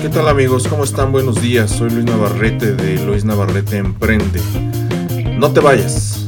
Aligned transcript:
¿Qué 0.00 0.08
tal 0.08 0.28
amigos? 0.28 0.68
¿Cómo 0.68 0.84
están? 0.84 1.10
Buenos 1.10 1.42
días. 1.42 1.72
Soy 1.72 1.90
Luis 1.90 2.04
Navarrete 2.04 2.76
de 2.76 3.04
Luis 3.04 3.24
Navarrete 3.24 3.78
Emprende. 3.78 4.40
No 5.36 5.52
te 5.52 5.58
vayas. 5.58 6.24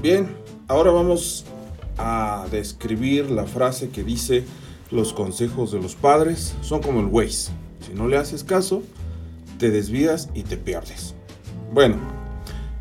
Bien, 0.00 0.28
ahora 0.68 0.92
vamos 0.92 1.44
a 1.98 2.46
describir 2.52 3.28
la 3.32 3.44
frase 3.44 3.90
que 3.90 4.04
dice 4.04 4.44
los 4.92 5.12
consejos 5.12 5.72
de 5.72 5.82
los 5.82 5.96
padres 5.96 6.54
son 6.60 6.82
como 6.82 7.00
el 7.00 7.06
Waze. 7.06 7.50
Si 7.84 7.94
no 7.94 8.06
le 8.06 8.16
haces 8.16 8.44
caso, 8.44 8.84
te 9.58 9.72
desvías 9.72 10.30
y 10.34 10.44
te 10.44 10.56
pierdes. 10.56 11.16
Bueno, 11.72 11.96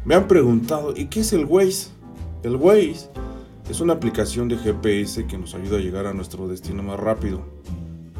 me 0.05 0.13
han 0.13 0.27
preguntado, 0.27 0.93
¿y 0.95 1.07
qué 1.07 1.21
es 1.21 1.33
el 1.33 1.45
Waze? 1.45 1.87
El 2.43 2.57
Waze 2.57 3.07
es 3.69 3.79
una 3.79 3.93
aplicación 3.93 4.49
de 4.49 4.57
GPS 4.57 5.25
que 5.27 5.37
nos 5.37 5.55
ayuda 5.55 5.77
a 5.77 5.79
llegar 5.79 6.07
a 6.07 6.13
nuestro 6.13 6.49
destino 6.49 6.83
más 6.83 6.99
rápido, 6.99 7.39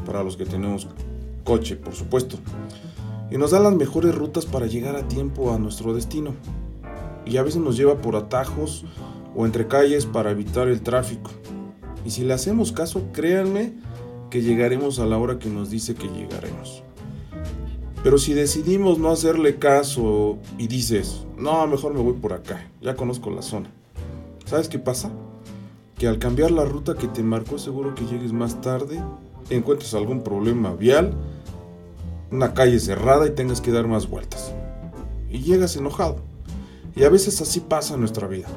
para 0.06 0.24
los 0.24 0.38
que 0.38 0.46
tenemos 0.46 0.88
coche, 1.44 1.76
por 1.76 1.92
supuesto, 1.92 2.38
y 3.30 3.36
nos 3.36 3.50
da 3.50 3.60
las 3.60 3.74
mejores 3.74 4.14
rutas 4.14 4.46
para 4.46 4.64
llegar 4.64 4.96
a 4.96 5.06
tiempo 5.08 5.52
a 5.52 5.58
nuestro 5.58 5.92
destino. 5.92 6.34
Y 7.26 7.36
a 7.36 7.42
veces 7.42 7.60
nos 7.60 7.76
lleva 7.76 8.00
por 8.00 8.16
atajos 8.16 8.86
o 9.36 9.44
entre 9.44 9.68
calles 9.68 10.06
para 10.06 10.30
evitar 10.30 10.68
el 10.68 10.80
tráfico. 10.80 11.30
Y 12.06 12.10
si 12.10 12.24
le 12.24 12.32
hacemos 12.32 12.72
caso, 12.72 13.02
créanme 13.12 13.74
que 14.30 14.40
llegaremos 14.40 15.00
a 15.00 15.06
la 15.06 15.18
hora 15.18 15.38
que 15.38 15.50
nos 15.50 15.68
dice 15.68 15.94
que 15.94 16.08
llegaremos. 16.08 16.82
Pero 18.02 18.16
si 18.16 18.32
decidimos 18.32 18.98
no 18.98 19.10
hacerle 19.10 19.58
caso 19.58 20.38
y 20.56 20.66
dices, 20.66 21.26
no, 21.36 21.66
mejor 21.66 21.92
me 21.92 22.00
voy 22.00 22.14
por 22.14 22.32
acá, 22.32 22.70
ya 22.80 22.96
conozco 22.96 23.30
la 23.30 23.42
zona 23.42 23.70
¿Sabes 24.44 24.68
qué 24.68 24.78
pasa? 24.78 25.10
Que 25.98 26.06
al 26.06 26.18
cambiar 26.18 26.50
la 26.50 26.64
ruta 26.64 26.94
que 26.94 27.08
te 27.08 27.22
marcó 27.22 27.58
seguro 27.58 27.94
que 27.94 28.04
llegues 28.04 28.32
más 28.32 28.60
tarde, 28.60 29.00
encuentres 29.50 29.94
algún 29.94 30.22
problema 30.22 30.74
vial, 30.74 31.14
una 32.30 32.52
calle 32.52 32.78
cerrada 32.78 33.26
y 33.26 33.30
tengas 33.30 33.60
que 33.60 33.72
dar 33.72 33.86
más 33.86 34.08
vueltas. 34.08 34.52
Y 35.30 35.40
llegas 35.40 35.76
enojado. 35.76 36.16
Y 36.94 37.04
a 37.04 37.08
veces 37.08 37.40
así 37.40 37.60
pasa 37.60 37.94
en 37.94 38.00
nuestra 38.00 38.28
vida. 38.28 38.48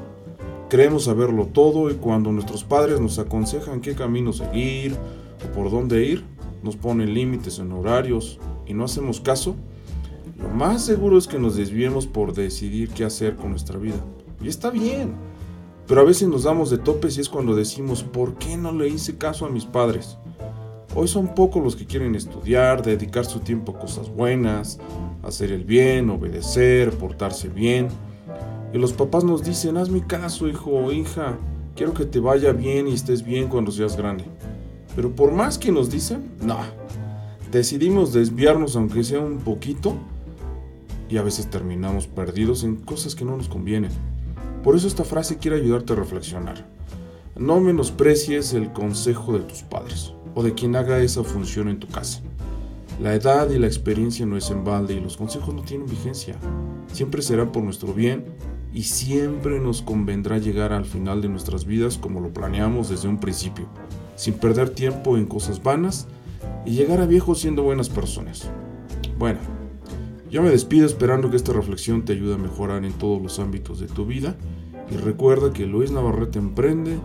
Creemos 0.70 1.06
saberlo 1.06 1.46
todo 1.46 1.90
y 1.90 1.96
cuando 1.96 2.32
nuestros 2.32 2.64
padres 2.64 3.00
nos 3.00 3.20
aconsejan 3.20 3.80
qué 3.80 3.96
camino 3.96 4.34
seguir 4.34 4.96
o 5.46 5.54
por 5.54 5.72
dónde 5.72 6.04
ir, 6.04 6.26
nos 6.62 6.76
ponen 6.76 7.14
límites 7.14 7.60
en 7.60 7.72
horarios 7.72 8.40
y 8.66 8.74
no 8.74 8.84
hacemos 8.84 9.22
caso, 9.22 9.56
lo 10.38 10.50
más 10.50 10.84
seguro 10.84 11.18
es 11.18 11.28
que 11.28 11.40
nos 11.40 11.56
desviemos 11.56 12.06
por 12.06 12.34
decidir 12.34 12.90
qué 12.90 13.06
hacer 13.06 13.38
con 13.38 13.52
nuestra 13.52 13.80
vida. 13.80 14.04
Y 14.42 14.50
está 14.50 14.70
bien. 14.70 15.27
Pero 15.88 16.02
a 16.02 16.04
veces 16.04 16.28
nos 16.28 16.44
damos 16.44 16.70
de 16.70 16.78
topes 16.78 17.18
y 17.18 17.22
es 17.22 17.30
cuando 17.30 17.56
decimos, 17.56 18.04
¿por 18.04 18.36
qué 18.36 18.58
no 18.58 18.74
le 18.74 18.90
hice 18.90 19.18
caso 19.18 19.46
a 19.46 19.50
mis 19.50 19.64
padres? 19.64 20.18
Hoy 20.94 21.08
son 21.08 21.34
pocos 21.34 21.64
los 21.64 21.78
que 21.78 21.86
quieren 21.86 22.14
estudiar, 22.16 22.84
dedicar 22.84 23.24
su 23.24 23.40
tiempo 23.40 23.72
a 23.72 23.80
cosas 23.80 24.10
buenas, 24.10 24.80
hacer 25.24 25.52
el 25.52 25.64
bien, 25.64 26.10
obedecer, 26.10 26.92
portarse 26.92 27.48
bien. 27.48 27.88
Y 28.74 28.78
los 28.78 28.92
papás 28.92 29.24
nos 29.24 29.44
dicen, 29.44 29.78
haz 29.78 29.90
mi 29.90 30.02
caso, 30.02 30.50
hijo 30.50 30.72
o 30.72 30.92
hija, 30.92 31.38
quiero 31.76 31.94
que 31.94 32.06
te 32.06 32.20
vaya 32.20 32.52
bien 32.52 32.90
y 32.90 32.94
estés 32.94 33.24
bien 33.24 33.48
cuando 33.48 33.72
seas 33.72 33.96
grande. 33.96 34.26
Pero 34.94 35.16
por 35.16 35.32
más 35.32 35.58
que 35.58 35.72
nos 35.72 35.90
dicen, 35.90 36.32
no. 36.42 36.58
Decidimos 37.50 38.12
desviarnos 38.12 38.76
aunque 38.76 39.06
sea 39.06 39.22
un 39.22 39.38
poquito 39.38 39.96
y 41.08 41.16
a 41.16 41.22
veces 41.22 41.50
terminamos 41.50 42.08
perdidos 42.08 42.66
en 42.66 42.76
cosas 42.76 43.16
que 43.16 43.24
no 43.24 43.38
nos 43.38 43.48
convienen. 43.48 43.92
Por 44.68 44.76
eso 44.76 44.90
esta 44.90 45.06
frase 45.06 45.38
quiere 45.38 45.56
ayudarte 45.56 45.94
a 45.94 45.96
reflexionar. 45.96 46.68
No 47.38 47.62
menosprecies 47.62 48.54
el 48.54 48.74
consejo 48.74 49.32
de 49.32 49.46
tus 49.46 49.62
padres 49.62 50.12
o 50.36 50.44
de 50.44 50.56
quien 50.56 50.76
haga 50.76 51.00
esa 51.00 51.24
función 51.24 51.70
en 51.70 51.80
tu 51.80 51.88
casa. 51.88 52.20
La 53.02 53.14
edad 53.14 53.50
y 53.50 53.60
la 53.60 53.68
experiencia 53.68 54.26
no 54.26 54.36
es 54.36 54.52
en 54.52 54.66
balde 54.66 54.96
y 54.96 55.00
los 55.00 55.16
consejos 55.16 55.56
no 55.56 55.62
tienen 55.62 55.88
vigencia. 55.88 56.36
Siempre 56.92 57.22
será 57.22 57.50
por 57.50 57.64
nuestro 57.64 57.94
bien 57.94 58.26
y 58.74 58.84
siempre 58.84 59.62
nos 59.62 59.82
convendrá 59.82 60.38
llegar 60.38 60.74
al 60.74 60.84
final 60.84 61.22
de 61.22 61.30
nuestras 61.30 61.64
vidas 61.64 61.98
como 61.98 62.20
lo 62.20 62.34
planeamos 62.34 62.90
desde 62.90 63.08
un 63.08 63.22
principio, 63.22 63.70
sin 64.18 64.34
perder 64.34 64.72
tiempo 64.72 65.16
en 65.16 65.28
cosas 65.28 65.64
vanas 65.64 66.10
y 66.66 66.72
llegar 66.72 67.00
a 67.00 67.06
viejos 67.06 67.40
siendo 67.40 67.64
buenas 67.64 67.88
personas. 67.88 68.50
Bueno, 69.18 69.40
yo 70.30 70.44
me 70.44 70.50
despido 70.50 70.86
esperando 70.86 71.30
que 71.30 71.38
esta 71.38 71.54
reflexión 71.54 72.04
te 72.04 72.12
ayude 72.12 72.34
a 72.34 72.38
mejorar 72.38 72.84
en 72.84 72.92
todos 72.92 73.22
los 73.22 73.40
ámbitos 73.40 73.80
de 73.80 73.88
tu 73.88 74.06
vida 74.06 74.36
y 74.90 74.96
recuerda 74.96 75.52
que 75.52 75.66
Luis 75.66 75.92
Navarrete 75.92 76.40
Emprende 76.40 76.98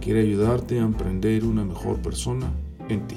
quiere 0.00 0.20
ayudarte 0.20 0.78
a 0.78 0.84
emprender 0.84 1.44
una 1.44 1.64
mejor 1.64 1.96
persona 1.98 2.50
en 2.88 3.06
ti. 3.06 3.16